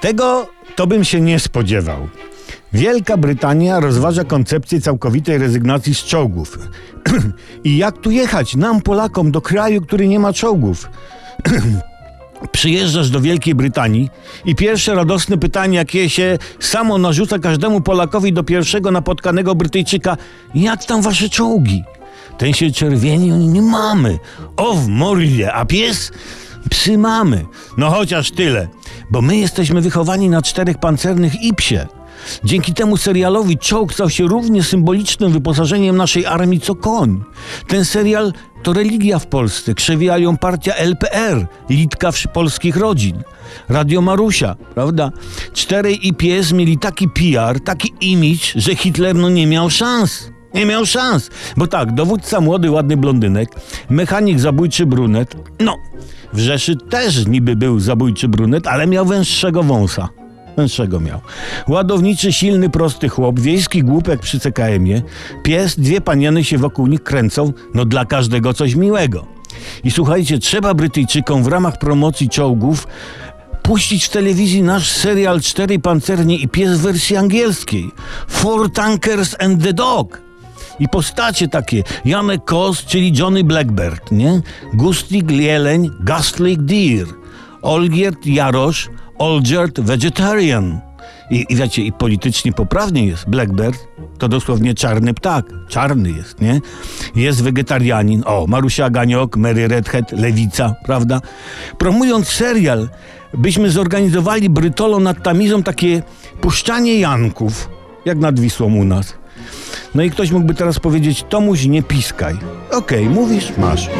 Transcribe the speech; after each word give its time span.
Tego 0.00 0.48
to 0.76 0.86
bym 0.86 1.04
się 1.04 1.20
nie 1.20 1.40
spodziewał. 1.40 2.08
Wielka 2.72 3.16
Brytania 3.16 3.80
rozważa 3.80 4.24
koncepcję 4.24 4.80
całkowitej 4.80 5.38
rezygnacji 5.38 5.94
z 5.94 6.04
czołgów. 6.04 6.58
I 7.64 7.76
jak 7.76 7.98
tu 7.98 8.10
jechać, 8.10 8.56
nam 8.56 8.82
Polakom, 8.82 9.32
do 9.32 9.40
kraju, 9.40 9.82
który 9.82 10.08
nie 10.08 10.18
ma 10.18 10.32
czołgów? 10.32 10.88
Przyjeżdżasz 12.52 13.10
do 13.10 13.20
Wielkiej 13.20 13.54
Brytanii 13.54 14.10
i 14.44 14.54
pierwsze 14.54 14.94
radosne 14.94 15.38
pytanie, 15.38 15.78
jakie 15.78 16.10
się 16.10 16.38
samo 16.60 16.98
narzuca 16.98 17.38
każdemu 17.38 17.80
Polakowi 17.80 18.32
do 18.32 18.44
pierwszego 18.44 18.90
napotkanego 18.90 19.54
Brytyjczyka: 19.54 20.16
jak 20.54 20.84
tam 20.84 21.02
wasze 21.02 21.28
czołgi? 21.28 21.84
Ten 22.38 22.52
się 22.52 22.70
czerwieni, 22.70 23.32
oni 23.32 23.48
nie 23.48 23.62
mamy. 23.62 24.18
O 24.56 24.74
w 24.74 24.88
mordzie, 24.88 25.52
a 25.52 25.64
pies? 25.64 26.12
Psy 26.70 26.98
mamy. 26.98 27.44
No 27.76 27.90
chociaż 27.90 28.30
tyle, 28.30 28.68
bo 29.10 29.22
my 29.22 29.36
jesteśmy 29.36 29.80
wychowani 29.80 30.28
na 30.28 30.42
czterech 30.42 30.78
pancernych 30.78 31.42
i 31.42 31.54
psie. 31.54 31.86
Dzięki 32.44 32.74
temu 32.74 32.96
serialowi 32.96 33.58
czołg 33.58 33.94
stał 33.94 34.10
się 34.10 34.28
równie 34.28 34.62
symbolicznym 34.62 35.32
wyposażeniem 35.32 35.96
naszej 35.96 36.26
armii 36.26 36.60
co 36.60 36.74
koń. 36.74 37.24
Ten 37.66 37.84
serial 37.84 38.32
to 38.62 38.72
religia 38.72 39.18
w 39.18 39.26
Polsce. 39.26 39.74
Krzewiła 39.74 40.18
ją 40.18 40.36
partia 40.36 40.74
LPR, 40.74 41.46
litka 41.70 42.10
polskich 42.32 42.76
rodzin. 42.76 43.22
Radio 43.68 44.00
Marusia, 44.00 44.56
prawda? 44.74 45.10
Czterej 45.52 46.08
i 46.08 46.14
pies 46.14 46.52
mieli 46.52 46.78
taki 46.78 47.08
PR, 47.08 47.60
taki 47.60 47.92
image, 48.00 48.52
że 48.54 48.76
Hitler 48.76 49.14
no 49.14 49.30
nie 49.30 49.46
miał 49.46 49.70
szans. 49.70 50.35
Nie 50.56 50.66
miał 50.66 50.86
szans. 50.86 51.30
Bo 51.56 51.66
tak, 51.66 51.94
dowódca 51.94 52.40
młody, 52.40 52.70
ładny 52.70 52.96
blondynek, 52.96 53.48
mechanik 53.90 54.40
zabójczy 54.40 54.86
brunet. 54.86 55.36
No, 55.60 55.76
w 56.32 56.38
Rzeszy 56.38 56.76
też 56.76 57.26
niby 57.26 57.56
był 57.56 57.80
zabójczy 57.80 58.28
brunet, 58.28 58.66
ale 58.66 58.86
miał 58.86 59.06
węższego 59.06 59.62
wąsa. 59.62 60.08
Węższego 60.56 61.00
miał. 61.00 61.20
Ładowniczy, 61.68 62.32
silny, 62.32 62.70
prosty 62.70 63.08
chłop, 63.08 63.40
wiejski 63.40 63.82
głupek 63.82 64.20
przy 64.20 64.40
CKM-ie, 64.40 65.02
pies, 65.42 65.80
dwie 65.80 66.00
paniany 66.00 66.44
się 66.44 66.58
wokół 66.58 66.86
nich 66.86 67.02
kręcą, 67.02 67.52
no 67.74 67.84
dla 67.84 68.04
każdego 68.04 68.54
coś 68.54 68.74
miłego. 68.74 69.26
I 69.84 69.90
słuchajcie, 69.90 70.38
trzeba 70.38 70.74
Brytyjczykom 70.74 71.42
w 71.42 71.46
ramach 71.46 71.78
promocji 71.78 72.28
czołgów 72.28 72.86
puścić 73.62 74.04
w 74.04 74.10
telewizji 74.10 74.62
nasz 74.62 74.90
serial 74.90 75.40
Cztery 75.40 75.78
Pancernie 75.78 76.36
i 76.36 76.48
Pies 76.48 76.78
w 76.78 76.82
wersji 76.82 77.16
angielskiej. 77.16 77.90
Four 78.28 78.72
Tankers 78.72 79.36
and 79.38 79.62
the 79.62 79.72
Dog. 79.72 80.25
I 80.80 80.88
postacie 80.88 81.48
takie, 81.48 81.82
Janek 82.04 82.44
Kos, 82.44 82.84
czyli 82.84 83.18
Johnny 83.18 83.44
Blackbird, 83.44 84.12
nie? 84.12 84.40
Gustik 84.74 85.30
Jeleń, 85.30 85.90
Gastlik 86.00 86.62
Deer, 86.62 87.06
Olgierd 87.62 88.26
Jarosz, 88.26 88.88
Olgierd 89.18 89.80
Vegetarian. 89.80 90.80
I, 91.30 91.46
I 91.48 91.56
wiecie, 91.56 91.82
i 91.82 91.92
politycznie 91.92 92.52
poprawnie 92.52 93.06
jest. 93.06 93.28
Blackbird 93.28 93.86
to 94.18 94.28
dosłownie 94.28 94.74
czarny 94.74 95.14
ptak. 95.14 95.46
Czarny 95.68 96.10
jest, 96.10 96.40
nie? 96.40 96.60
Jest 97.14 97.42
wegetarianin. 97.42 98.22
O, 98.26 98.46
Marusia 98.46 98.90
Ganiok, 98.90 99.36
Mary 99.36 99.68
Redhead, 99.68 100.12
Lewica, 100.12 100.74
prawda? 100.84 101.20
Promując 101.78 102.28
serial, 102.28 102.88
byśmy 103.34 103.70
zorganizowali 103.70 104.50
Brytolo 104.50 105.00
nad 105.00 105.22
Tamizą 105.22 105.62
takie 105.62 106.02
puszczanie 106.40 107.00
Janków, 107.00 107.68
jak 108.04 108.18
nad 108.18 108.40
Wisłą 108.40 108.74
u 108.74 108.84
nas. 108.84 109.14
No 109.96 110.02
i 110.02 110.10
ktoś 110.10 110.30
mógłby 110.30 110.54
teraz 110.54 110.78
powiedzieć, 110.78 111.24
Tomuś, 111.28 111.64
nie 111.64 111.82
piskaj. 111.82 112.34
Okej, 112.72 113.08
mówisz, 113.08 113.52
masz. 113.58 113.90